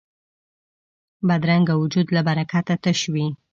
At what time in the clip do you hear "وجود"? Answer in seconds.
1.81-2.07